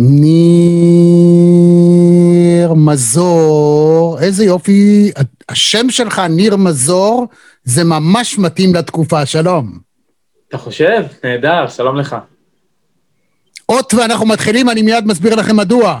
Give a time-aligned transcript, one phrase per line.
[0.00, 0.24] ניר
[2.74, 5.10] מזור, איזה יופי,
[5.48, 7.26] השם שלך ניר מזור,
[7.64, 9.78] זה ממש מתאים לתקופה, שלום.
[10.48, 11.02] אתה חושב?
[11.24, 12.16] נהדר, שלום לך.
[13.68, 16.00] אות ואנחנו מתחילים, אני מיד מסביר לכם מדוע.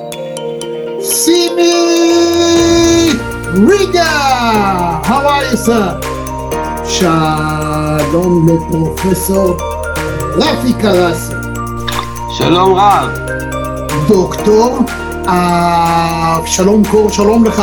[1.00, 1.72] Simi
[3.68, 4.12] Riga!
[5.08, 6.00] How are you, sir?
[6.88, 9.56] שלום לפרופסור
[10.36, 11.32] רפי קרסי.
[12.38, 13.08] שלום רב.
[14.08, 14.78] דוקטור
[15.26, 17.62] אבשלום קור, שלום לך.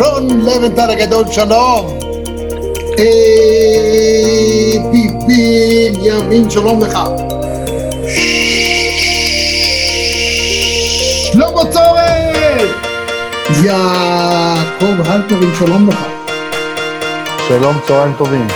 [0.00, 1.98] רון לבנטל הגדול, שלום.
[4.92, 6.98] ביבין ימין, שלום לך.
[11.32, 12.66] שלמה צורן!
[13.64, 15.98] יעקב הלפרין, שלום לך.
[17.48, 18.46] שלום, צהריים טובים.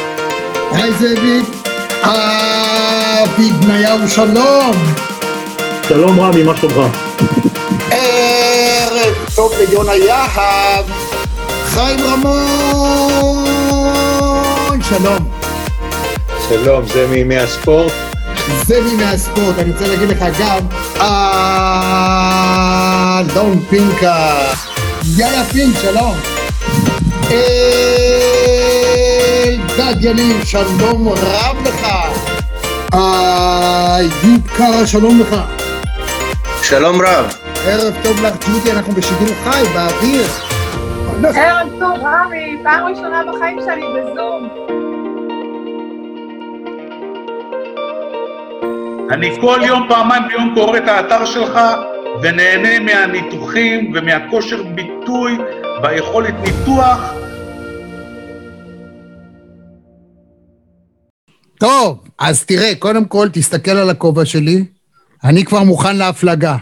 [0.72, 1.64] היי זאביק.
[2.02, 4.72] אבי בניהו, שלום.
[5.88, 6.96] שלום רמי, מה שלומך?
[9.34, 10.84] טוב ליונה יהב,
[11.64, 13.44] חיים רמון,
[14.82, 15.30] שלום.
[16.48, 17.92] שלום, זה מימי הספורט?
[18.66, 20.58] זה מימי הספורט, אני רוצה להגיד לך גם,
[23.30, 24.36] אלון פינקה,
[25.16, 26.14] יאיה פינק, שלום.
[29.78, 31.86] אלדד יניב, שלום רב לך.
[32.92, 35.36] איוב קרא, שלום לך.
[36.62, 37.43] שלום רב.
[37.66, 40.26] ערב טוב לך, ג'ודי, אנחנו בשידור חי, באוויר.
[41.36, 44.48] ערב טוב, רמי, פעם ראשונה בחיים שלי בזום.
[49.10, 51.58] אני כל יום, פעמיים ביום קורא את האתר שלך
[52.22, 55.38] ונהנה מהניתוחים ומהכושר ביטוי
[55.82, 57.14] והיכולת ניתוח.
[61.60, 64.64] טוב, אז תראה, קודם כל תסתכל על הכובע שלי,
[65.24, 66.56] אני כבר מוכן להפלגה.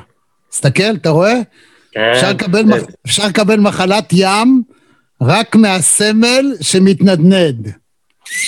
[0.53, 1.35] תסתכל, אתה רואה?
[1.93, 2.13] כן.
[2.15, 2.83] אפשר לקבל, מח...
[3.07, 4.63] אפשר לקבל מחלת ים
[5.23, 7.73] רק מהסמל שמתנדנד.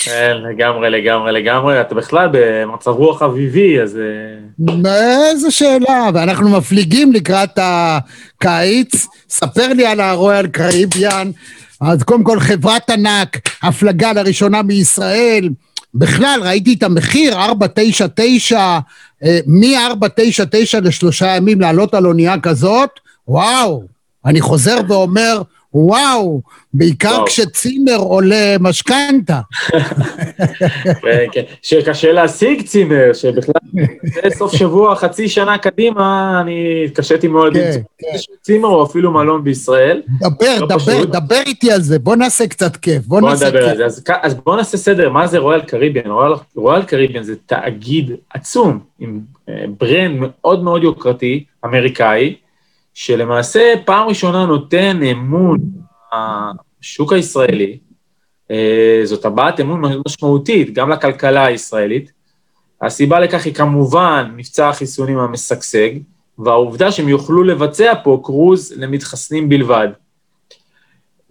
[0.04, 1.80] כן, לגמרי, לגמרי, לגמרי.
[1.80, 3.98] אתה בכלל במצב רוח אביבי, אז...
[3.98, 9.06] אה, איזה שאלה, ואנחנו מפליגים לקראת הקיץ.
[9.28, 11.30] ספר לי על הרויאל קריביאן.
[11.80, 15.48] אז קודם כל, חברת ענק, הפלגה לראשונה מישראל.
[15.94, 18.78] בכלל, ראיתי את המחיר, 499,
[19.46, 22.90] מ-499 לשלושה ימים לעלות על אונייה כזאת,
[23.28, 23.82] וואו,
[24.24, 25.42] אני חוזר ואומר,
[25.74, 26.42] וואו,
[26.74, 27.26] בעיקר וואו.
[27.26, 29.40] כשצימר עולה משכנתה.
[31.02, 31.42] כן, כן.
[31.62, 33.54] שקשה להשיג צימר, שבכלל,
[34.30, 38.06] סוף שבוע, חצי שנה קדימה, אני התקשיתי מאוד כן, למצוא כן.
[38.42, 40.02] צימר או אפילו מלון בישראל.
[40.20, 41.08] דבר, לא דבר, פשוט.
[41.08, 43.76] דבר איתי על זה, בוא נעשה קצת כיף, בוא בוא נעשה נדבר על כיף.
[43.78, 43.84] זה.
[43.84, 46.10] אז, אז בוא נעשה סדר, מה זה רויאל קריביאן?
[46.10, 52.34] רויאל, רויאל קריביאן זה תאגיד עצום, עם אה, ברנד מאוד מאוד יוקרתי, אמריקאי,
[52.94, 55.58] שלמעשה פעם ראשונה נותן אמון
[56.80, 57.78] בשוק הישראלי.
[58.50, 62.12] אה, זאת הבעת אמון משמעותית, גם לכלכלה הישראלית.
[62.82, 65.90] הסיבה לכך היא כמובן מבצע החיסונים המשגשג,
[66.38, 69.88] והעובדה שהם יוכלו לבצע פה קרוז למתחסנים בלבד.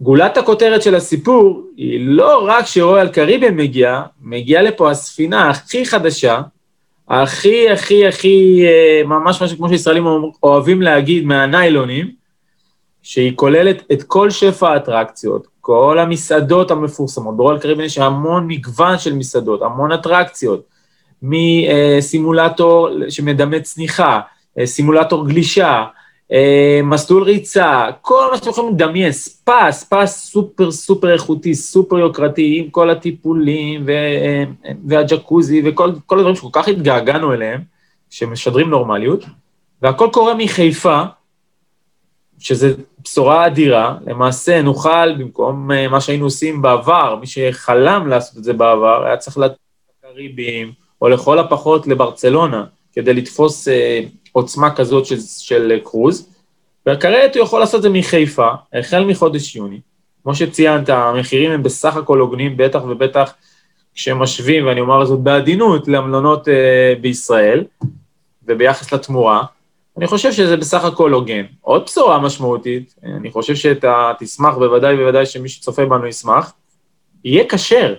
[0.00, 6.40] גולת הכותרת של הסיפור היא לא רק שרויאל קריבן מגיע, מגיעה לפה הספינה הכי חדשה,
[7.08, 10.04] הכי הכי הכי, אה, ממש משהו כמו שישראלים
[10.42, 12.10] אוהבים להגיד, מהניילונים,
[13.02, 17.36] שהיא כוללת את כל שפע האטרקציות, כל המסעדות המפורסמות.
[17.36, 20.62] ברויאל קריבן יש המון מגוון של מסעדות, המון אטרקציות,
[21.22, 24.20] מסימולטור שמדמה צניחה,
[24.58, 25.84] אה, סימולטור גלישה, אה,
[26.84, 32.70] מסלול ריצה, כל מה שאתם יכולים לדמיין, ספא, ספא סופר סופר איכותי, סופר יוקרתי, עם
[32.70, 34.44] כל הטיפולים אה,
[34.88, 37.60] והג'קוזי וכל הדברים שכל כך התגעגענו אליהם,
[38.10, 39.24] שמשדרים נורמליות,
[39.82, 41.02] והכל קורה מחיפה,
[42.38, 42.66] שזו
[43.02, 49.04] בשורה אדירה, למעשה נוכל, במקום מה שהיינו עושים בעבר, מי שחלם לעשות את זה בעבר,
[49.06, 49.56] היה צריך לתת
[50.04, 50.72] לקריבים,
[51.02, 54.00] או לכל הפחות לברצלונה, כדי לתפוס אה,
[54.34, 56.28] עוצמה כזאת של, של קרוז,
[56.88, 59.80] וכעת הוא יכול לעשות את זה מחיפה, החל מחודש יוני.
[60.22, 63.34] כמו שציינת, המחירים הם בסך הכל הוגנים, בטח ובטח
[63.94, 67.64] כשמשווים, ואני אומר זאת בעדינות, למלונות אה, בישראל,
[68.46, 69.44] וביחס לתמורה.
[69.96, 71.44] אני חושב שזה בסך הכל הוגן.
[71.60, 76.52] עוד בשורה משמעותית, אני חושב שאתה תשמח, בוודאי ובוודאי שמי שצופה בנו ישמח,
[77.24, 77.94] יהיה כשר.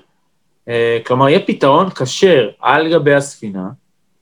[0.67, 3.69] אה, כלומר, יהיה פתרון כשר על גבי הספינה,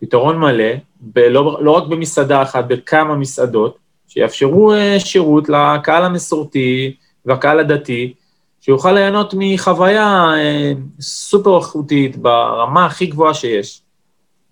[0.02, 0.74] פתרון מלא,
[1.04, 3.78] בלא, לא רק במסעדה אחת, בכמה מסעדות,
[4.08, 6.96] שיאפשרו uh, שירות לקהל המסורתי
[7.26, 8.14] והקהל הדתי,
[8.62, 13.82] שיוכל ליהנות מחוויה uh, סופר איכותית ברמה הכי גבוהה שיש.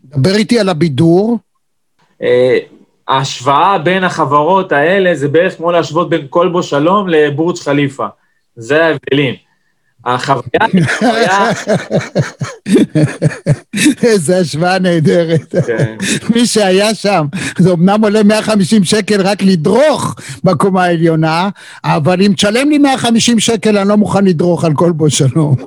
[0.05, 1.37] דבר איתי על הבידור.
[2.21, 2.25] Uh,
[3.07, 8.07] ההשוואה בין החברות האלה זה בערך כמו להשוות בין כלבו שלום לבורג' חליפה.
[8.55, 9.35] זה ההבדלים.
[10.05, 11.51] החוויה היא חוויה...
[14.03, 15.55] איזה השוואה נהדרת.
[15.67, 15.95] כן.
[16.35, 17.25] מי שהיה שם,
[17.57, 21.49] זה אמנם עולה 150 שקל רק לדרוך בקומה העליונה,
[21.83, 25.55] אבל אם תשלם לי 150 שקל, אני לא מוכן לדרוך על כל בו שלום.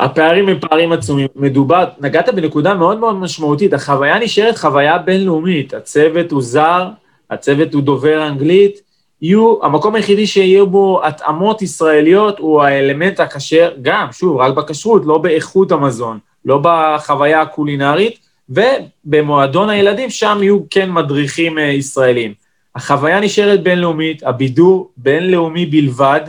[0.00, 1.26] הפערים הם פערים עצומים.
[1.36, 6.88] מדובר, נגעת בנקודה מאוד מאוד משמעותית, החוויה נשארת חוויה בינלאומית, הצוות הוא זר,
[7.30, 8.89] הצוות הוא דובר אנגלית,
[9.22, 15.18] יהיו, המקום היחידי שיהיו בו התאמות ישראליות הוא האלמנט הכשר, גם, שוב, רק בכשרות, לא
[15.18, 18.18] באיכות המזון, לא בחוויה הקולינרית,
[18.48, 22.34] ובמועדון הילדים, שם יהיו כן מדריכים אה, ישראלים.
[22.74, 26.20] החוויה נשארת בינלאומית, הבידור בינלאומי בלבד,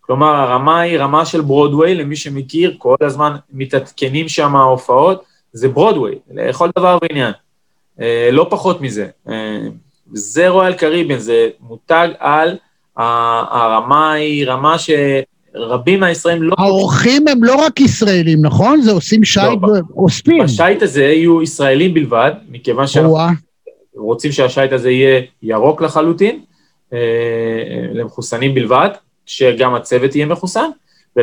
[0.00, 5.22] כלומר, הרמה היא רמה של ברודוויי, למי שמכיר, כל הזמן מתעדכנים שם ההופעות,
[5.52, 7.32] זה ברודוויי, לכל דבר ועניין.
[8.00, 9.06] אה, לא פחות מזה.
[10.12, 12.56] זה רויאל קריביאן, זה מותג על,
[12.96, 16.54] הרמה היא רמה שרבים מהישראלים לא...
[16.58, 18.80] האורחים הם לא רק ישראלים, נכון?
[18.80, 20.44] זה עושים שייט לא, ואוספים.
[20.44, 23.28] בשייט הזה יהיו ישראלים בלבד, מכיוון שאנחנו
[23.96, 26.40] רוצים שהשייט הזה יהיה ירוק לחלוטין,
[26.92, 26.98] אה,
[27.92, 28.88] למחוסנים בלבד,
[29.26, 30.68] שגם הצוות יהיה מחוסן.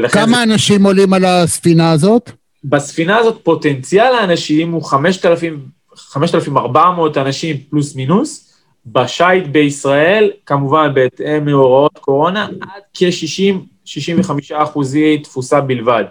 [0.10, 0.44] כמה זה...
[0.44, 2.32] אנשים עולים על הספינה הזאת?
[2.64, 5.60] בספינה הזאת פוטנציאל האנשים הוא 5,000,
[5.96, 8.45] 5,400 אנשים פלוס מינוס,
[8.86, 16.04] בשייט בישראל, כמובן בהתאם להוראות קורונה, עד כ-60-65 אחוזי תפוסה בלבד.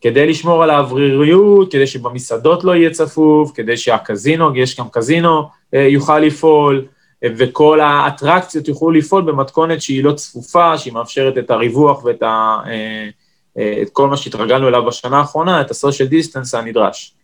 [0.00, 5.42] כדי לשמור על האווריריות, כדי שבמסעדות לא יהיה צפוף, כדי שהקזינו, יש גם קזינו,
[5.74, 6.86] אה, יוכל לפעול,
[7.24, 12.56] אה, וכל האטרקציות יוכלו לפעול במתכונת שהיא לא צפופה, שהיא מאפשרת את הריווח ואת ה,
[12.66, 17.14] אה, את כל מה שהתרגלנו אליו בשנה האחרונה, את ה-social distance הנדרש.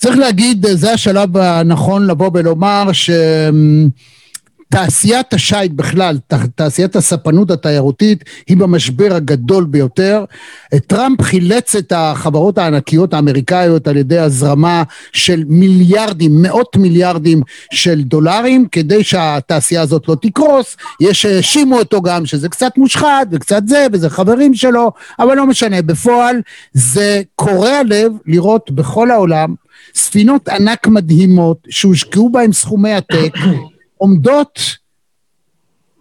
[0.00, 2.90] צריך להגיד, זה השלב הנכון לבוא ולומר
[4.70, 6.18] שתעשיית השיט בכלל,
[6.54, 10.24] תעשיית הספנות התיירותית, היא במשבר הגדול ביותר.
[10.86, 18.66] טראמפ חילץ את החברות הענקיות האמריקאיות על ידי הזרמה של מיליארדים, מאות מיליארדים של דולרים,
[18.72, 20.76] כדי שהתעשייה הזאת לא תקרוס.
[21.00, 25.82] יש שהאשימו אותו גם שזה קצת מושחת וקצת זה, וזה חברים שלו, אבל לא משנה,
[25.82, 26.36] בפועל
[26.72, 29.54] זה קורע לב לראות בכל העולם
[29.94, 33.32] ספינות ענק מדהימות שהושקעו בהן סכומי עתק,
[34.00, 34.60] עומדות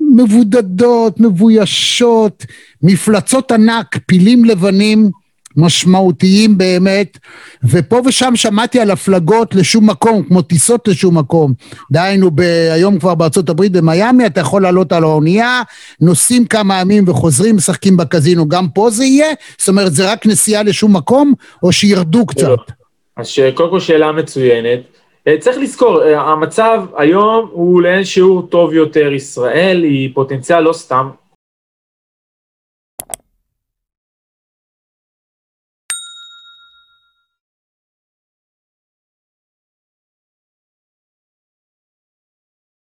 [0.01, 2.45] מבודדות, מבוישות,
[2.83, 5.09] מפלצות ענק, פילים לבנים
[5.55, 7.17] משמעותיים באמת,
[7.63, 11.53] ופה ושם שמעתי על הפלגות לשום מקום, כמו טיסות לשום מקום.
[11.91, 12.31] דהיינו,
[12.73, 15.61] היום כבר בארצות הברית, במיאמי, אתה יכול לעלות על האונייה,
[16.01, 18.49] נוסעים כמה ימים וחוזרים, משחקים בקזינו.
[18.49, 19.27] גם פה זה יהיה?
[19.57, 22.57] זאת אומרת, זה רק נסיעה לשום מקום, או שירדו קצת?
[23.17, 24.79] אז קודם כל שאלה מצוינת.
[25.29, 29.13] אה, צריך לזכור, אה, המצב היום הוא לאין שיעור טוב יותר.
[29.13, 31.09] ישראל היא פוטנציאל לא סתם.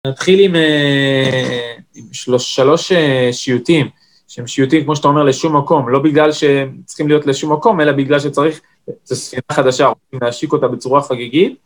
[0.07, 1.75] נתחיל עם, אה,
[2.11, 3.89] שלוש, שלוש אה, שיוטים,
[4.27, 7.91] שהם שיוטים, כמו שאתה אומר, לשום מקום, לא בגלל שהם צריכים להיות לשום מקום, אלא
[7.91, 8.61] בגלל שצריך,
[9.03, 11.57] זו ספינה חדשה, רוצים להשיק אותה בצורה חגיגית,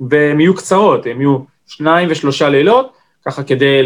[0.00, 2.92] והן יהיו קצרות, הן יהיו שניים ושלושה לילות,
[3.26, 3.82] ככה כדי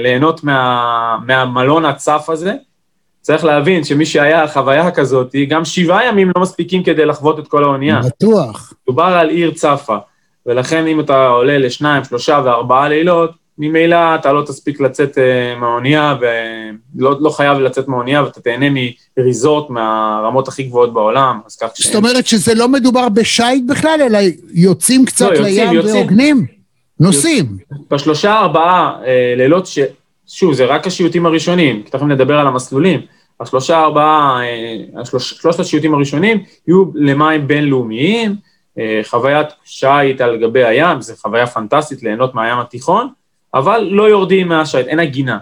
[0.00, 2.54] ליהנות מה, מהמלון הצף הזה.
[3.20, 7.48] צריך להבין שמי שהיה על חוויה כזאת, גם שבעה ימים לא מספיקים כדי לחוות את
[7.48, 8.00] כל האונייה.
[8.06, 8.72] בטוח.
[8.86, 9.96] דובר על עיר צפה,
[10.46, 16.16] ולכן אם אתה עולה לשניים, שלושה וארבעה לילות, ממילא אתה לא תספיק לצאת uh, מהאונייה,
[16.20, 18.66] ולא לא חייב לצאת מהאונייה, ואתה תהנה
[19.18, 21.86] מריזורט מהרמות הכי גבוהות בעולם, אז כך ש...
[21.86, 24.18] זאת אומרת שזה לא מדובר בשייט בכלל, אלא
[24.54, 26.46] יוצאים קצת לא, יוצאים, לים והוגנים?
[27.00, 27.46] נוסעים.
[27.90, 29.78] בשלושה ארבעה אה, לילות, ש...
[30.26, 33.00] שוב, זה רק השיוטים הראשונים, כי תכף נדבר על המסלולים.
[33.40, 38.36] השלושה ארבעה, אה, השלוש, שלושת השיוטים הראשונים יהיו למים בינלאומיים,
[38.78, 43.08] אה, חוויית שיט על גבי הים, זו חוויה פנטסטית ליהנות מהים התיכון,
[43.54, 45.38] אבל לא יורדים מהשיט, אין הגינה.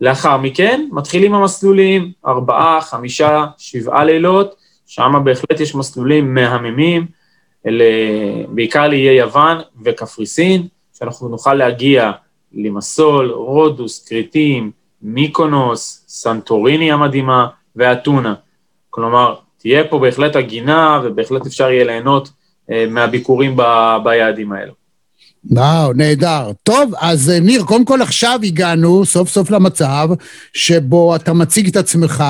[0.00, 4.54] לאחר מכן מתחילים המסלולים, ארבעה, חמישה, שבעה לילות,
[4.86, 7.06] שם בהחלט יש מסלולים מהממים,
[7.66, 7.84] אלה,
[8.48, 10.66] בעיקר לאיי יוון וקפריסין,
[10.98, 12.12] שאנחנו נוכל להגיע
[12.52, 14.70] לימסול, רודוס, כריתים,
[15.02, 18.34] מיקונוס, סנטוריני המדהימה ואתונה.
[18.90, 22.30] כלומר, תהיה פה בהחלט הגינה ובהחלט אפשר יהיה ליהנות
[22.70, 23.62] אה, מהביקורים ב,
[24.04, 24.81] ביעדים האלו.
[25.50, 26.50] וואו, נהדר.
[26.62, 30.08] טוב, אז אה, ניר, קודם כל עכשיו הגענו סוף סוף למצב
[30.52, 32.24] שבו אתה מציג את עצמך,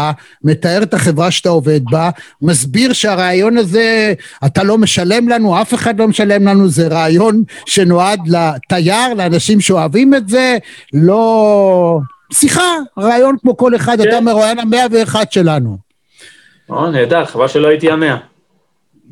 [0.44, 2.10] מתאר את החברה שאתה עובד בה,
[2.42, 4.14] מסביר שהרעיון הזה,
[4.46, 10.14] אתה לא משלם לנו, אף אחד לא משלם לנו, זה רעיון שנועד לתייר, לאנשים שאוהבים
[10.14, 10.58] את זה,
[10.92, 11.98] לא...
[12.32, 14.08] שיחה, רעיון כמו כל אחד, כן.
[14.08, 15.78] אתה מרואיין המאה ואחד שלנו.
[16.70, 18.31] או, נהדר, חבל שלא הייתי המאה.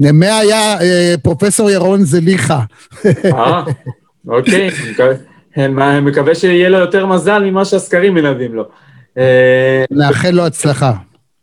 [0.00, 2.61] נמה היה אה, פרופסור ירון זליכה.
[3.25, 3.62] אה,
[4.28, 4.71] אוקיי,
[5.57, 8.64] אני מקווה שיהיה לו יותר מזל ממה שהסקרים מלווים לו.
[9.19, 10.92] אה, נאחל לו הצלחה.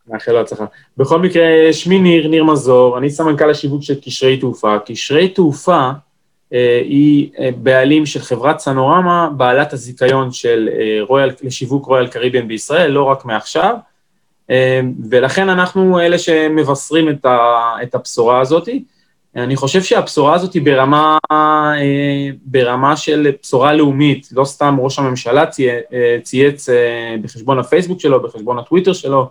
[0.08, 0.66] נאחל לו הצלחה.
[0.98, 4.76] בכל מקרה, שמי ניר, ניר מזור, אני סמנכ"ל השיווק של קשרי תעופה.
[4.86, 5.92] קשרי תעופה
[6.54, 12.48] אה, היא אה, בעלים של חברת סנורמה, בעלת הזיכיון של אה, רויאל, לשיווק רויאל קריביאן
[12.48, 13.76] בישראל, לא רק מעכשיו.
[14.50, 17.38] אמ, ולכן אנחנו אלה שמבשרים את, ה,
[17.84, 18.70] את הבשורה הזאת.
[19.36, 25.44] אני חושב שהבשורה הזאת היא ברמה, אה, ברמה של בשורה לאומית, לא סתם ראש הממשלה
[25.94, 29.30] אה, צייץ אה, בחשבון הפייסבוק שלו, בחשבון הטוויטר שלו,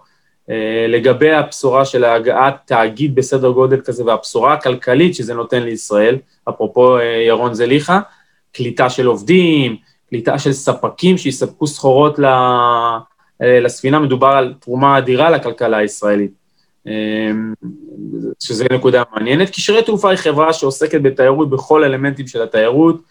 [0.88, 6.16] לגבי הבשורה של הגעת תאגיד בסדר גודל כזה והבשורה הכלכלית שזה נותן לישראל,
[6.48, 8.00] אפרופו ירון זליכה,
[8.52, 9.76] קליטה של עובדים,
[10.08, 12.26] קליטה של ספקים שיספקו סחורות ל...
[13.42, 16.30] אה, לספינה מדובר על תרומה אדירה לכלכלה הישראלית,
[16.86, 17.30] אה,
[18.40, 19.50] שזו נקודה מעניינת.
[19.50, 23.02] קשרי תעופה היא חברה שעוסקת בתיירות בכל אלמנטים של התיירות,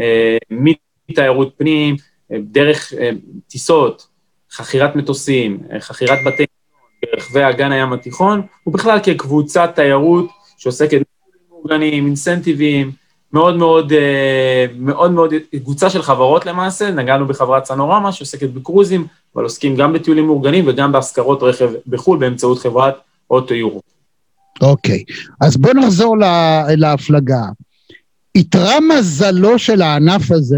[0.00, 0.36] אה,
[1.08, 1.96] מתיירות פנים,
[2.32, 2.92] דרך
[3.48, 4.06] טיסות,
[4.52, 6.44] חכירת מטוסים, חכירת בתי
[7.02, 11.02] ברחבי אגן הים התיכון, ובכלל כקבוצת תיירות שעוסקת
[11.50, 12.92] מאורגנים, אינסנטיבים,
[13.32, 19.42] מאוד מאוד, אה, מאוד מאוד, קבוצה של חברות למעשה, נגענו בחברת סנורמה שעוסקת בקרוזים, אבל
[19.42, 22.94] עוסקים גם בטיולים מאורגנים וגם בהשכרות רכב בחו"ל באמצעות חברת
[23.30, 23.80] אוטו יורו.
[24.62, 25.04] אוקיי,
[25.40, 26.16] אז בוא נחזור
[26.76, 27.42] להפלגה.
[28.34, 30.56] איתרע מזלו של הענף הזה,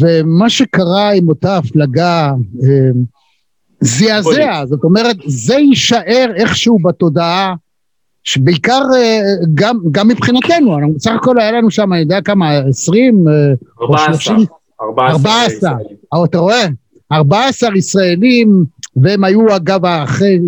[0.00, 2.90] ומה שקרה עם אותה הפלגה אה,
[3.80, 7.54] זעזע, זאת אומרת, זה יישאר איכשהו בתודעה
[8.24, 9.20] שבעיקר אה,
[9.54, 13.24] גם, גם מבחינתנו, בסך הכל היה לנו שם, אני יודע כמה, 20
[13.80, 14.36] או 30?
[14.82, 15.70] 14.
[16.12, 16.66] 14, אתה רואה?
[17.12, 18.64] 14 ישראלים,
[18.96, 20.38] והם היו אגב אחרי,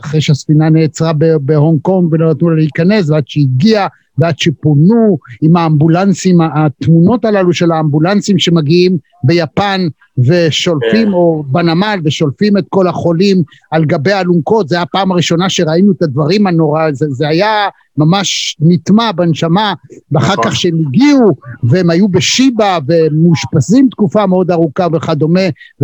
[0.00, 3.86] אחרי שהספינה נעצרה בהונג קונג ולא נתנו לה להיכנס, ועד שהגיעה
[4.18, 11.12] ועד שפונו עם האמבולנסים, התמונות הללו של האמבולנסים שמגיעים ביפן ושולפים, כן.
[11.12, 16.02] או בנמל, ושולפים את כל החולים על גבי אלונקות, זו הייתה הפעם הראשונה שראינו את
[16.02, 19.74] הדברים הנורא, זה, זה היה ממש נטמע בנשמה,
[20.12, 20.44] ואחר נכון.
[20.44, 25.40] כך שהם הגיעו, והם היו בשיבא, ומאושפזים תקופה מאוד ארוכה וכדומה,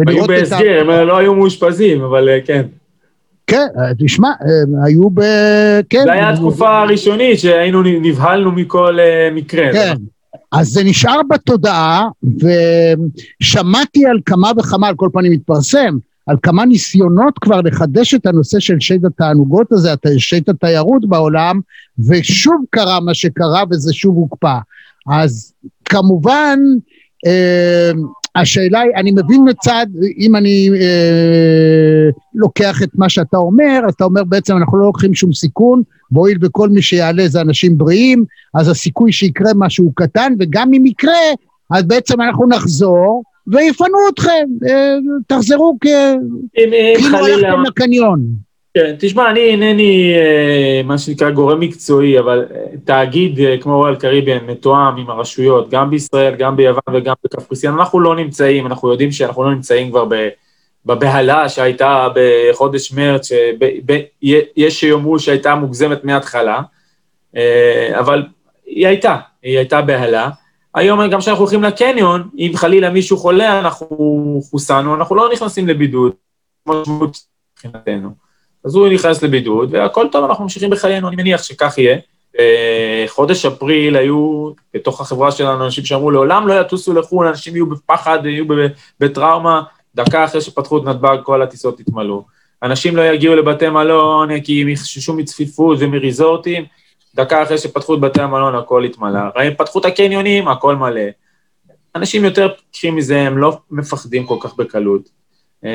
[0.06, 2.62] היו בהסגר, הם לא היו מאושפזים, אבל אה, כן.
[3.46, 5.20] כן, אה, תשמע, אה, היו ב...
[5.90, 6.02] כן.
[6.04, 9.72] זה היה התקופה הראשונית שהיינו, נבהלנו מכל אה, מקרה.
[9.72, 9.94] כן.
[10.52, 12.08] אז זה נשאר בתודעה,
[13.42, 15.96] ושמעתי על כמה וכמה, על כל פנים התפרסם,
[16.26, 21.60] על כמה ניסיונות כבר לחדש את הנושא של שד התענוגות הזה, שד התיירות בעולם,
[22.08, 24.58] ושוב קרה מה שקרה וזה שוב הוקפא.
[25.10, 25.52] אז
[25.84, 26.58] כמובן,
[28.36, 29.86] השאלה היא, אני מבין מצד,
[30.18, 35.14] אם אני אה, לוקח את מה שאתה אומר, אז אתה אומר בעצם אנחנו לא לוקחים
[35.14, 38.24] שום סיכון, והואיל וכל מי שיעלה זה אנשים בריאים,
[38.54, 41.12] אז הסיכוי שיקרה משהו קטן, וגם אם יקרה,
[41.70, 45.86] אז בעצם אנחנו נחזור ויפנו אתכם, אה, תחזרו כ...
[45.86, 47.18] אם כאילו.
[47.18, 48.24] הלכתם לקניון.
[48.76, 53.96] כן, תשמע, אני אינני אה, מה שנקרא גורם מקצועי, אבל אה, תאגיד אה, כמו רויאל
[53.96, 59.12] קריביאן מתואם עם הרשויות, גם בישראל, גם ביוון וגם בקפריסין, אנחנו לא נמצאים, אנחנו יודעים
[59.12, 60.04] שאנחנו לא נמצאים כבר
[60.86, 64.02] בבהלה שהייתה בחודש מרץ, שב- ב-
[64.56, 66.60] יש שיאמרו שהייתה מוגזמת מההתחלה,
[67.98, 68.22] אבל
[68.66, 70.30] היא הייתה, היא הייתה בהלה.
[70.74, 76.12] היום גם כשאנחנו הולכים לקניון, אם חלילה מישהו חולה, אנחנו חוסנו, אנחנו לא נכנסים לבידוד,
[76.68, 77.16] משמעות
[77.54, 78.23] מבחינתנו.
[78.64, 81.98] אז הוא נכנס לבידוד, והכל טוב, אנחנו ממשיכים בחיינו, אני מניח שכך יהיה.
[83.06, 88.18] חודש אפריל היו בתוך החברה שלנו אנשים שאמרו לעולם לא יטוסו לחו"ל, אנשים יהיו בפחד,
[88.26, 88.44] יהיו
[89.00, 89.62] בטראומה,
[89.94, 92.24] דקה אחרי שפתחו את נתב"ג כל הטיסות התמלאו.
[92.62, 96.64] אנשים לא יגיעו לבתי מלון כי הם יחששו מצפיפות ומריזורטים,
[97.14, 99.20] דקה אחרי שפתחו את בתי המלון הכל התמלא.
[99.58, 101.02] פתחו את הקניונים, הכל מלא.
[101.94, 105.23] אנשים יותר פתחים מזה, הם לא מפחדים כל כך בקלות.
[105.64, 105.70] אה,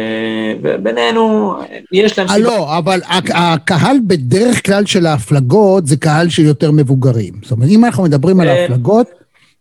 [0.63, 1.55] ובינינו,
[1.91, 6.71] יש להם אה, לא, אבל הק- הקהל בדרך כלל של ההפלגות זה קהל של יותר
[6.71, 7.33] מבוגרים.
[7.41, 8.61] זאת אומרת, אם אנחנו מדברים על אה.
[8.61, 9.07] ההפלגות,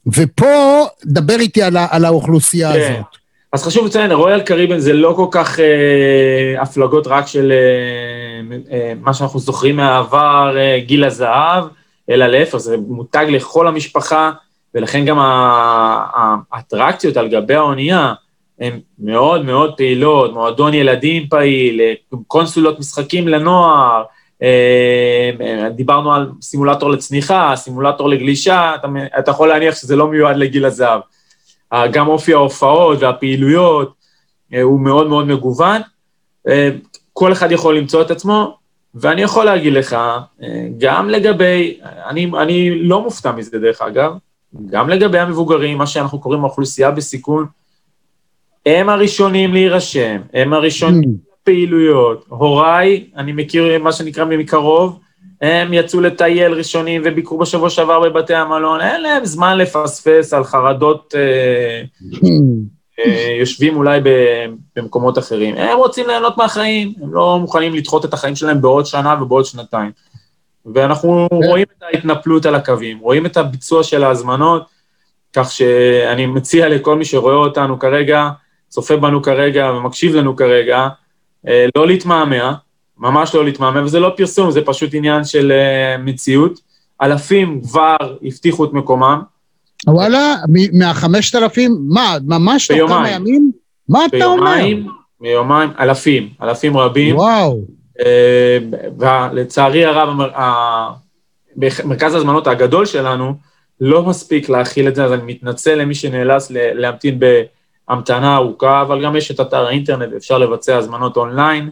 [0.07, 2.79] ופה, דבר איתי על האוכלוסייה כן.
[2.81, 3.07] הזאת.
[3.53, 8.93] אז חשוב לציין, רויאל קריבן זה לא כל כך אה, הפלגות רק של אה, אה,
[9.01, 11.65] מה שאנחנו זוכרים מהעבר, אה, גיל הזהב,
[12.11, 14.31] אלא להפך, זה מותג לכל המשפחה,
[14.75, 15.19] ולכן גם
[16.53, 18.13] האטרקציות על גבי האונייה
[18.61, 21.81] הן מאוד מאוד פעילות, מועדון ילדים פעיל,
[22.27, 24.05] קונסולות משחקים לנוער,
[24.43, 28.89] אה, אה, דיברנו על סימולטור לצניחה, סימולטור לגלישה, אתה,
[29.19, 31.01] אתה יכול להניח שזה לא מיועד לגיל הזהב.
[31.73, 33.93] אה, גם אופי ההופעות והפעילויות
[34.63, 35.81] הוא מאוד מאוד מגוון.
[37.13, 38.57] כל אחד יכול למצוא את עצמו,
[38.95, 39.97] ואני יכול להגיד לך,
[40.79, 44.13] גם לגבי, אני, אני לא מופתע מזה דרך אגב,
[44.67, 47.47] גם לגבי המבוגרים, מה שאנחנו קוראים האוכלוסייה בסיכון,
[48.69, 51.11] הם הראשונים להירשם, הם הראשונים
[51.43, 52.25] לפעילויות.
[52.29, 54.99] הוריי, אני מכיר מה שנקרא מקרוב,
[55.41, 61.15] הם יצאו לטייל ראשונים וביקרו בשבוע שעבר בבתי המלון, אין להם זמן לפספס על חרדות
[61.17, 61.83] אה,
[62.99, 64.01] אה, יושבים אולי
[64.77, 65.57] במקומות אחרים.
[65.57, 69.91] הם רוצים ליהנות מהחיים, הם לא מוכנים לדחות את החיים שלהם בעוד שנה ובעוד שנתיים.
[70.75, 74.63] ואנחנו רואים את ההתנפלות על הקווים, רואים את הביצוע של ההזמנות,
[75.33, 78.29] כך שאני מציע לכל מי שרואה אותנו כרגע,
[78.69, 80.89] צופה בנו כרגע ומקשיב לנו כרגע,
[81.49, 82.55] אה, לא להתמהמה,
[82.99, 86.61] ממש לא להתמהמה, וזה לא פרסום, זה פשוט עניין של אה, מציאות.
[87.03, 89.23] אלפים כבר הבטיחו את מקומם,
[89.87, 90.35] וואלה,
[90.73, 92.99] מהחמשת אלפים, מה, ממש תוך ביומיים.
[92.99, 93.51] כמה ימים?
[93.89, 94.55] מה אתה אומר?
[94.55, 94.87] ביומיים,
[95.21, 97.17] ביומיים, אלפים, אלפים רבים.
[97.17, 97.61] וואו.
[98.01, 98.59] אה,
[98.99, 100.09] ולצערי הרב,
[101.85, 103.35] מרכז ההזמנות הגדול שלנו
[103.81, 107.19] לא מספיק להכיל את זה, אז אני מתנצל למי שנאלץ להמתין
[107.89, 111.71] בהמתנה ארוכה, אבל גם יש את אתר האינטרנט, אפשר לבצע הזמנות אונליין.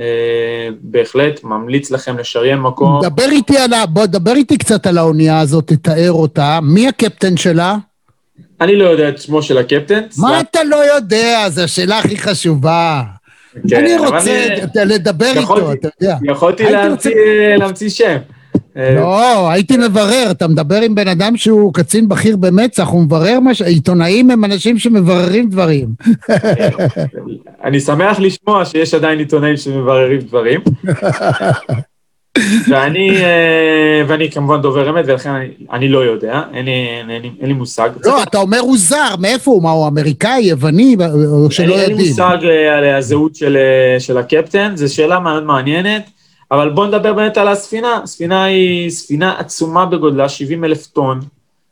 [0.00, 3.00] אה, בהחלט, ממליץ לכם לשריין מקום.
[3.02, 3.86] דבר איתי על ה...
[3.86, 6.58] בוא, דבר איתי קצת על האונייה הזאת, תתאר אותה.
[6.62, 7.76] מי הקפטן שלה?
[8.60, 10.00] אני לא יודע את שמו של הקפטן.
[10.18, 11.48] מה אתה לא יודע?
[11.48, 13.02] זו השאלה הכי חשובה.
[13.68, 16.16] כן, אני רוצה לדבר איתו, אתה יודע.
[16.22, 17.14] יכולתי להמציא
[17.58, 18.16] להמציא שם.
[18.76, 23.40] אה, לא, הייתי מברר, אתה מדבר עם בן אדם שהוא קצין בכיר במצ"ח, הוא מברר
[23.40, 23.62] מה ש...
[23.62, 25.88] עיתונאים הם אנשים שמבררים דברים.
[27.64, 30.60] אני שמח לשמוע שיש עדיין עיתונאים שמבררים דברים.
[32.68, 37.30] ואני, אה, ואני כמובן דובר אמת, ולכן אני, אני לא יודע, אין לי, אין, לי,
[37.40, 37.90] אין לי מושג.
[38.04, 39.62] לא, אתה אומר הוא זר, מאיפה הוא?
[39.62, 40.96] מה, הוא אמריקאי, יווני,
[41.50, 42.08] שלא אין, אין לי יודעים?
[42.08, 46.10] מושג אה, על הזהות של, אה, של הקפטן, זו שאלה מאוד מעניינת,
[46.52, 48.00] אבל בואו נדבר באמת על הספינה.
[48.02, 51.20] הספינה היא ספינה עצומה בגודלה, 70 אלף טון.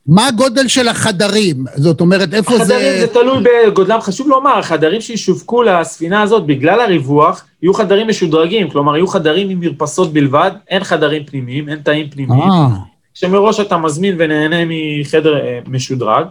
[0.07, 1.65] מה הגודל של החדרים?
[1.77, 3.01] זאת אומרת, איפה החדרים זה...
[3.01, 8.97] זה תלוי בגודלם, חשוב לומר, החדרים שישווקו לספינה הזאת בגלל הריווח, יהיו חדרים משודרגים, כלומר
[8.97, 12.67] יהיו חדרים עם מרפסות בלבד, אין חדרים פנימיים, אין תאים פנימיים, אה,
[13.15, 16.25] שמראש אתה מזמין ונהנה מחדר אה, משודרג.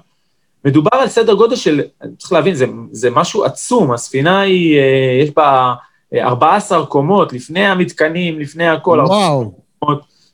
[0.66, 1.82] מדובר על סדר גודל של,
[2.18, 5.74] צריך להבין, זה, זה משהו עצום, הספינה היא, אה, יש בה
[6.18, 9.52] 14 קומות, לפני המתקנים, לפני הכל, וואו.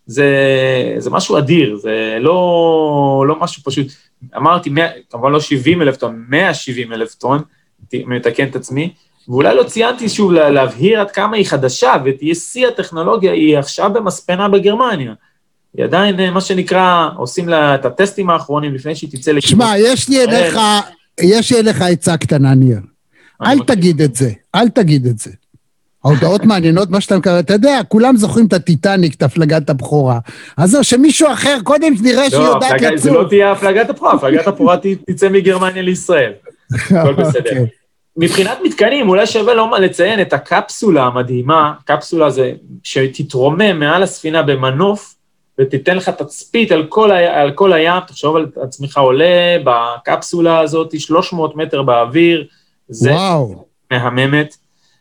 [0.07, 0.27] זה,
[0.97, 3.87] זה משהו אדיר, זה לא, לא משהו פשוט.
[4.37, 7.41] אמרתי, 100, כמובן לא 70 אלף טון, 170 אלף טון,
[7.93, 8.93] מתקן את עצמי,
[9.27, 13.93] ואולי לא ציינתי שוב לה- להבהיר עד כמה היא חדשה, ותהיה שיא הטכנולוגיה, היא עכשיו
[13.93, 15.13] במספנה בגרמניה.
[15.77, 19.65] היא עדיין, מה שנקרא, עושים לה את הטסטים האחרונים לפני שהיא תצא לכיוון.
[19.67, 20.57] שמע, יש לי אליך,
[21.21, 22.79] יש לי אליך עצה קטנה, ניר.
[23.45, 23.59] אל.
[23.67, 25.31] תגיד את זה, אל תגיד את זה.
[26.05, 30.19] ההודעות מעניינות, מה שאתה מקבל, אתה יודע, כולם זוכרים את הטיטניק, את הפלגת הבכורה.
[30.57, 33.11] אז זהו, שמישהו אחר, קודם נראה שהיא לא, יודעת הפלגה- זה.
[33.11, 34.77] לא תהיה הפלגת הבכורה, הפלגת הבכורה
[35.09, 36.31] תצא מגרמניה לישראל.
[36.73, 37.39] הכל בסדר.
[37.49, 37.65] אוקיי.
[38.17, 42.51] מבחינת מתקנים, אולי שווה לא לציין את הקפסולה המדהימה, קפסולה זה
[42.83, 45.15] שתתרומם מעל הספינה במנוף,
[45.61, 47.41] ותיתן לך תצפית על כל, ה...
[47.41, 52.43] על כל הים, תחשוב על עצמך עולה בקפסולה הזאת, 300 מטר באוויר,
[52.89, 54.55] זה וואו, מהממת.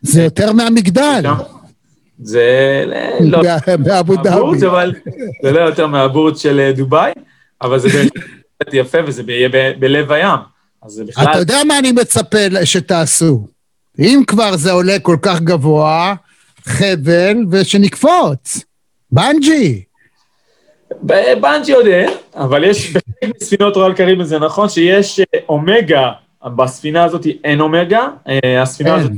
[0.04, 1.22] זה יותר מהמגדל.
[2.22, 2.84] זה
[3.20, 4.92] לא בא- באבו מהבורץ', דאבי.
[5.42, 7.12] זה לא יותר מהבורץ' של אה, דובאי,
[7.62, 8.12] אבל זה בהחלט
[8.72, 10.38] יפה וזה יהיה בלב הים.
[10.82, 11.24] אז זה בכלל...
[11.30, 13.46] אתה יודע מה אני מצפה שתעשו?
[13.98, 16.14] אם כבר זה עולה כל כך גבוה,
[16.64, 18.64] חבל, ושנקפוץ.
[19.12, 19.82] בנג'י.
[21.02, 26.10] בבנג'י עוד אין, אבל יש בחלק מספינות רועל קריבן, זה נכון שיש אה, אומגה,
[26.56, 29.10] בספינה הזאת אין אומגה, אה, הספינה הזאת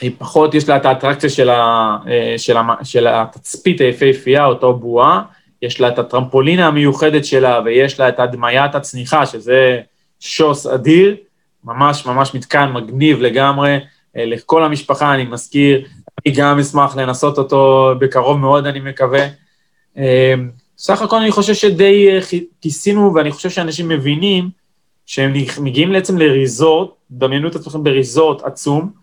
[0.00, 4.74] היא פחות, יש לה את האטרקציה של, ה, אה, של, המ, של התצפית היפהפייה, אותו
[4.74, 5.22] בועה,
[5.62, 9.80] יש לה את הטרמפולינה המיוחדת שלה, ויש לה את הדמיית הצניחה, שזה
[10.20, 11.16] שוס אדיר,
[11.64, 13.78] ממש ממש מתקן מגניב לגמרי,
[14.16, 15.84] אה, לכל המשפחה אני מזכיר,
[16.26, 19.26] אני גם אשמח לנסות אותו בקרוב מאוד, אני מקווה.
[19.98, 20.34] אה,
[20.78, 24.48] סך הכל אני חושב שדי כי- כיסינו, ואני חושב שאנשים מבינים
[25.06, 28.99] שהם מגיעים בעצם לריזורט, דמיינו את עצמכם בריזורט עצום,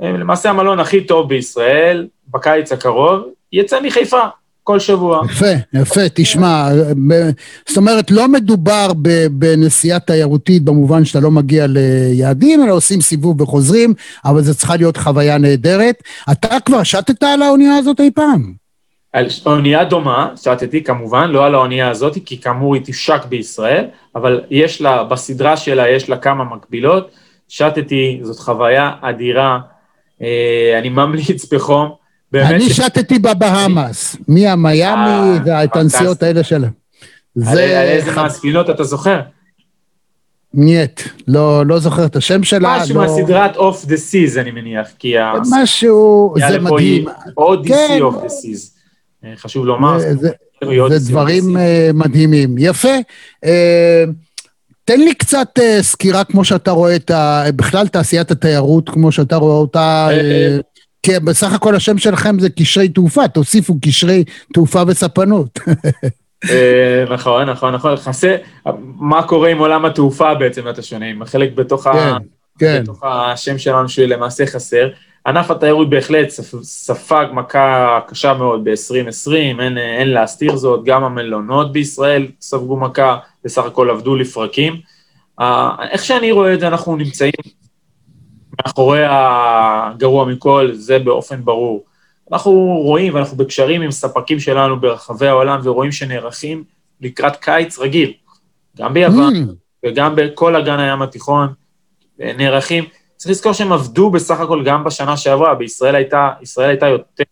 [0.00, 4.20] למעשה המלון הכי טוב בישראל, בקיץ הקרוב, יצא מחיפה
[4.64, 5.22] כל שבוע.
[5.24, 6.68] יפה, יפה, תשמע,
[7.08, 7.30] ב-
[7.68, 8.92] זאת אומרת, לא מדובר
[9.30, 14.96] בנסיעה תיירותית במובן שאתה לא מגיע ליעדים, אלא עושים סיבוב וחוזרים, אבל זו צריכה להיות
[14.96, 16.02] חוויה נהדרת.
[16.32, 18.52] אתה כבר שטת על האונייה הזאת אי פעם?
[19.12, 23.84] על אונייה דומה, שטתי כמובן, לא על האונייה הזאת, כי כאמור היא תושק בישראל,
[24.14, 27.10] אבל יש לה, בסדרה שלה יש לה כמה מקבילות.
[27.48, 29.69] שטתי, זאת חוויה אדירה, אה,
[30.78, 31.88] אני ממליץ בחום.
[32.34, 34.80] אני ש- שטתי בבהאמאס, מהמיאמי
[35.10, 36.26] אה, ואת הנסיעות פנטסטי.
[36.26, 36.68] האלה שלה.
[37.46, 39.20] על איזה מהספינות אתה זוכר?
[40.54, 42.78] נייט, לא, לא זוכר את השם שלה.
[42.82, 43.00] משהו לא...
[43.00, 47.04] מהסדרת אוף דה סיז, אני מניח, כי ה- משהו, זה מדהים.
[47.36, 47.98] אודיסי כן.
[48.00, 48.74] אוף דה סיז.
[49.36, 50.28] חשוב לומר, זה- זה-
[50.98, 51.56] זה דברים.
[51.56, 52.54] אה, מדהימים.
[52.58, 52.88] יפה.
[54.90, 57.44] תן לי קצת אה, סקירה כמו שאתה רואה את ה...
[57.56, 60.08] בכלל תעשיית התיירות, כמו שאתה רואה אותה.
[60.10, 60.58] אה, אה,
[61.02, 64.24] כי בסך הכל השם שלכם זה קשרי תעופה, תוסיפו קשרי
[64.54, 65.58] תעופה וספנות.
[67.10, 67.96] נכון, נכון, נכון.
[67.96, 68.36] חסר,
[69.00, 71.92] מה קורה עם עולם התעופה בעצם, אתה שונה, עם החלק בתוך ה...
[71.92, 72.24] כן,
[72.58, 72.82] כן.
[72.82, 74.88] בתוך השם שלנו שלמעשה חסר.
[75.26, 81.72] ענף התיירות בהחלט ספ- ספג מכה קשה מאוד ב-2020, אין, אין להסתיר זאת, גם המלונות
[81.72, 84.80] בישראל ספגו מכה, בסך הכל עבדו לפרקים.
[85.90, 87.32] איך שאני רואה את זה, אנחנו נמצאים
[88.66, 91.84] מאחורי הגרוע מכל, זה באופן ברור.
[92.32, 92.52] אנחנו
[92.84, 96.64] רואים ואנחנו בקשרים עם ספקים שלנו ברחבי העולם ורואים שנערכים
[97.00, 98.12] לקראת קיץ רגיל,
[98.78, 99.54] גם ביוון, Mm,
[99.86, 101.48] וגם בכל אגן הים התיכון,
[102.18, 102.84] נערכים.
[103.20, 107.24] צריך לזכור שהם עבדו בסך הכל גם בשנה שעברה, בישראל הייתה, ישראל הייתה יותר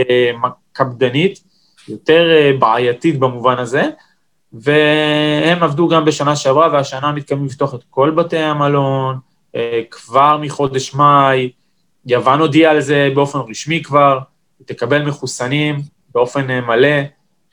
[0.00, 0.30] אה,
[0.72, 1.40] קפדנית,
[1.88, 3.82] יותר אה, בעייתית במובן הזה,
[4.52, 9.18] והם עבדו גם בשנה שעברה, והשנה מתכוונים לפתוח את כל בתי המלון,
[9.56, 11.50] אה, כבר מחודש מאי,
[12.06, 14.18] יוון הודיעה על זה באופן רשמי כבר,
[14.58, 15.76] היא תקבל מחוסנים
[16.14, 16.98] באופן אה, מלא,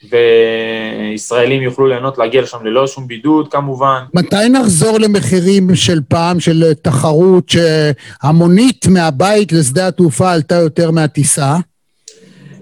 [0.04, 4.04] וישראלים יוכלו ליהנות להגיע לשם ללא שום בידוד כמובן.
[4.14, 11.56] מתי נחזור למחירים של פעם, של תחרות, שהמונית מהבית לשדה התעופה עלתה יותר מהטיסה?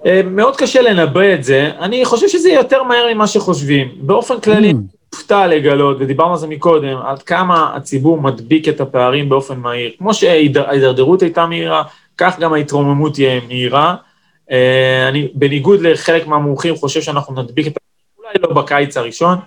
[0.05, 3.87] אה, מאוד קשה לנבא את זה, אני חושב שזה יהיה יותר מהר ממה שחושבים.
[4.01, 4.75] באופן כללי, Mm.
[5.15, 9.91] הופתע לגלות, ודיברנו על זה מקודם, עד כמה הציבור מדביק את הפערים באופן מהיר.
[9.97, 11.83] כמו שההידרדרות הייתה מהירה,
[12.17, 13.95] כך גם ההתרוממות תהיה מהירה.
[14.51, 19.37] אה, אני, בניגוד לחלק מהמומחים, חושב שאנחנו נדביק את הפערים, אולי לא בקיץ הראשון,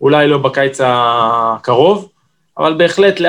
[0.00, 2.08] אולי לא בקיץ הקרוב,
[2.58, 3.20] אבל בהחלט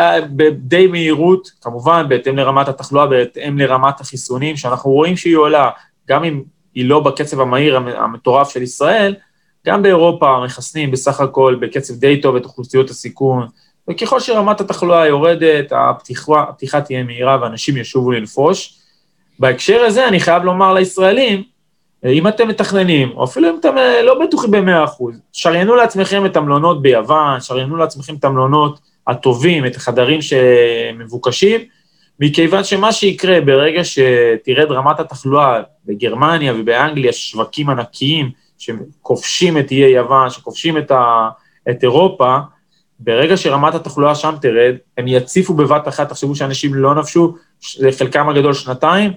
[0.58, 5.70] די מהירות, כמובן בהתאם לרמת התחלואה, בהתאם לרמת החיסונים, שאנחנו רואים שהיא עולה,
[6.10, 6.44] גם אם
[6.76, 9.16] היא לא בקצב המהיר המ- המטורף של ישראל,
[9.68, 13.48] גם באירופה מחסנים בסך הכל בקצב די טוב את אוכלוסיות הסיכון,
[13.90, 18.77] וככל שרמת התחלואה יורדת, הפתיחה, הפתיחה תהיה מהירה ואנשים ישובו לנפוש.
[19.40, 21.44] בהקשר הזה אני חייב לומר לישראלים,
[22.06, 27.40] אם אתם מתכננים, או אפילו אם אתם לא בטוחים ב-100%, שריינו לעצמכם את המלונות ביוון,
[27.42, 31.62] שריינו לעצמכם את המלונות הטובים, את החדרים שמבוקשים,
[32.20, 40.30] מכיוון שמה שיקרה ברגע שתרד רמת התחלואה בגרמניה ובאנגליה, שווקים ענקיים שכובשים את איי יוון,
[40.30, 41.30] שכובשים את, ה,
[41.70, 42.38] את אירופה,
[43.00, 47.36] ברגע שרמת התחלואה שם תרד, הם יציפו בבת אחת, תחשבו שאנשים לא נפשו,
[47.80, 49.12] לחלקם הגדול שנתיים,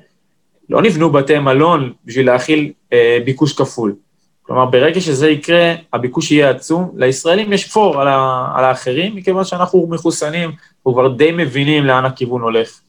[0.71, 3.95] לא נבנו בתי מלון בשביל להכיל אה, ביקוש כפול.
[4.43, 6.91] כלומר, ברגע שזה יקרה, הביקוש יהיה עצום.
[6.97, 12.05] לישראלים יש פור על, ה, על האחרים, מכיוון שאנחנו מחוסנים, אנחנו כבר די מבינים לאן
[12.05, 12.81] הכיוון הולך.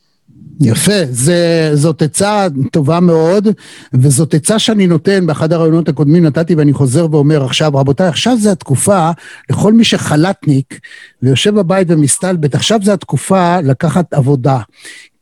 [0.61, 3.47] יפה, זה, זאת עצה טובה מאוד,
[3.93, 8.51] וזאת עצה שאני נותן, באחד הרעיונות הקודמים נתתי ואני חוזר ואומר עכשיו, רבותיי, עכשיו זה
[8.51, 9.09] התקופה
[9.49, 10.79] לכל מי שחל"תניק
[11.23, 14.59] ויושב בבית ומסתלבט, עכשיו זה התקופה לקחת עבודה.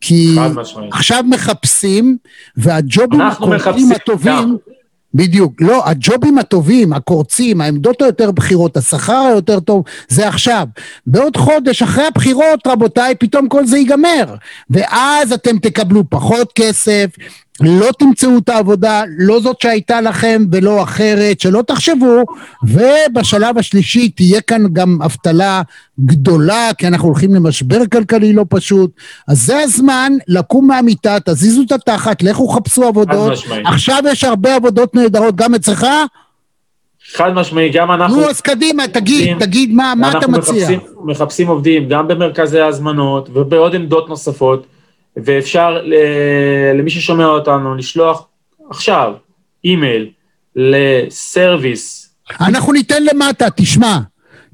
[0.01, 0.35] כי
[0.91, 2.17] עכשיו מחפשים,
[2.57, 4.57] והג'ובים הקוראים הטובים...
[5.13, 5.61] בדיוק.
[5.61, 10.67] לא, הג'ובים הטובים, הקורצים, העמדות היותר בכירות, השכר היותר טוב, זה עכשיו.
[11.07, 14.35] בעוד חודש, אחרי הבחירות, רבותיי, פתאום כל זה ייגמר.
[14.69, 17.05] ואז אתם תקבלו פחות כסף,
[17.61, 22.23] לא תמצאו את העבודה, לא זאת שהייתה לכם ולא אחרת, שלא תחשבו,
[22.63, 25.61] ובשלב השלישי תהיה כאן גם אבטלה
[25.99, 28.91] גדולה, כי אנחנו הולכים למשבר כלכלי לא פשוט,
[29.27, 33.33] אז זה הזמן לקום מהמיטה, תזיזו את התחת, לכו חפשו עבודות,
[33.65, 35.87] עכשיו יש הרבה עבודות נהדרות, גם אצלך?
[37.13, 38.15] חד משמעי, גם אנחנו...
[38.15, 40.69] נו, אז קדימה, תגיד, תגיד מה, מה אתה מציע.
[40.69, 44.65] אנחנו מחפשים עובדים גם במרכזי ההזמנות ובעוד עמדות נוספות.
[45.25, 45.81] ואפשר
[46.75, 48.27] למי ששומע אותנו לשלוח
[48.69, 49.13] עכשיו
[49.63, 50.09] אימייל
[50.55, 52.09] לסרוויס.
[52.41, 53.99] אנחנו ניתן למטה, תשמע.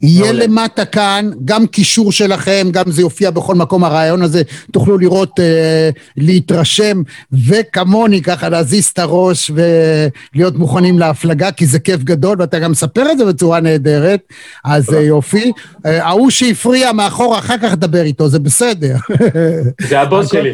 [0.02, 5.40] יהיה למטה כאן גם קישור שלכם, גם זה יופיע בכל מקום, הרעיון הזה, תוכלו לראות,
[5.40, 7.02] אה, להתרשם,
[7.48, 13.12] וכמוני ככה להזיז את הראש ולהיות מוכנים להפלגה, כי זה כיף גדול, ואתה גם מספר
[13.12, 14.20] את זה בצורה נהדרת,
[14.66, 15.52] אז אה, יופי.
[15.86, 18.96] אה, ההוא שהפריע מאחור, אחר כך דבר איתו, זה בסדר.
[19.90, 20.52] זה הבוס שלי.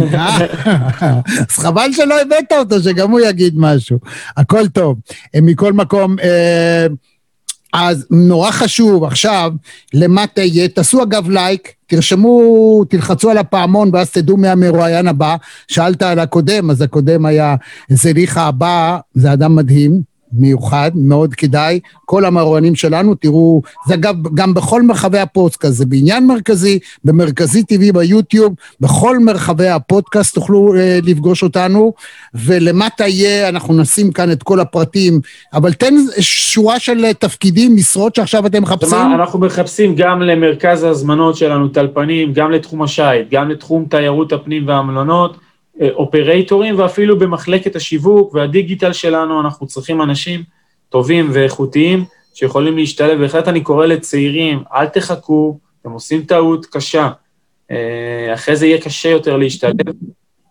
[0.00, 0.38] אה,
[1.50, 3.98] אז חבל שלא הבאת אותו, שגם הוא יגיד משהו.
[4.36, 4.98] הכל טוב.
[5.34, 6.86] אה, מכל מקום, אה,
[7.74, 9.52] אז נורא חשוב עכשיו,
[9.94, 15.36] למטה יהיה, תעשו אגב לייק, תרשמו, תלחצו על הפעמון ואז תדעו מי המרואיין הבא.
[15.68, 17.56] שאלת על הקודם, אז הקודם היה
[17.88, 20.13] זליכה הבא, זה אדם מדהים.
[20.38, 21.80] מיוחד, מאוד כדאי.
[22.04, 27.92] כל המרואיינים שלנו, תראו, זה אגב גם בכל מרחבי הפודקאסט, זה בעניין מרכזי, במרכזי TV
[27.92, 31.92] ביוטיוב, בכל מרחבי הפודקאסט תוכלו אה, לפגוש אותנו,
[32.34, 35.20] ולמטה יהיה, אנחנו נשים כאן את כל הפרטים,
[35.52, 38.98] אבל תן שורה של תפקידים, משרות שעכשיו אתם מחפשים.
[39.14, 45.43] אנחנו מחפשים גם למרכז ההזמנות שלנו, טלפנים, גם לתחום השייט, גם לתחום תיירות הפנים והמלונות.
[45.82, 50.42] אופרייטורים, ואפילו במחלקת השיווק והדיגיטל שלנו אנחנו צריכים אנשים
[50.88, 53.18] טובים ואיכותיים שיכולים להשתלב.
[53.18, 57.10] בהחלט אני קורא לצעירים, אל תחכו, אתם עושים טעות קשה.
[57.70, 59.92] אה, אחרי זה יהיה קשה יותר להשתלב,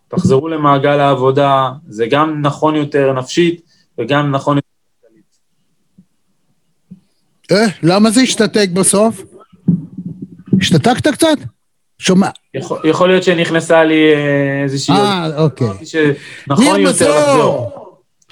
[0.07, 3.61] תחזרו למעגל העבודה, זה גם נכון יותר נפשית
[3.97, 4.67] וגם נכון יותר
[7.51, 9.23] אה, למה זה השתתק בסוף?
[10.59, 11.37] השתתקת קצת?
[12.03, 12.27] שומע.
[12.53, 14.95] יכול, יכול להיות שנכנסה לי אה, איזושהי...
[14.95, 15.67] אה, אוקיי.
[16.47, 17.83] נכון יותר לחזור.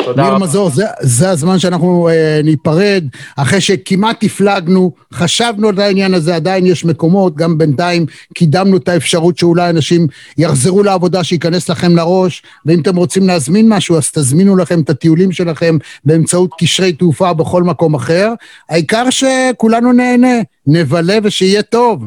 [0.03, 0.31] תודה רבה.
[0.31, 3.03] ניר מזור, זה, זה הזמן שאנחנו אה, ניפרד,
[3.38, 9.38] אחרי שכמעט הפלגנו, חשבנו על העניין הזה, עדיין יש מקומות, גם בינתיים קידמנו את האפשרות
[9.38, 10.07] שאולי אנשים
[10.38, 15.31] יחזרו לעבודה, שייכנס לכם לראש, ואם אתם רוצים להזמין משהו, אז תזמינו לכם את הטיולים
[15.31, 18.34] שלכם באמצעות קשרי תעופה בכל מקום אחר.
[18.69, 22.03] העיקר שכולנו נהנה, נבלה ושיהיה טוב.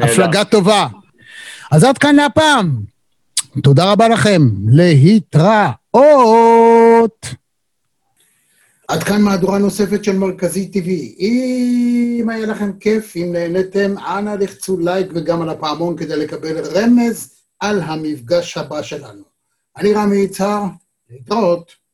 [0.00, 0.86] הפלגה טובה.
[1.70, 2.80] אז עד כאן להפעם.
[3.62, 4.42] תודה רבה לכם.
[4.68, 5.76] להתראות.
[8.88, 10.88] עד כאן מהדורה נוספת של מרכזי TV.
[11.20, 17.30] אם היה לכם כיף, אם נהניתם, אנא לחצו לייק וגם על הפעמון כדי לקבל רמז
[17.60, 19.22] על המפגש הבא שלנו.
[19.76, 20.62] אני רמי יצהר,
[21.10, 21.85] להתראות.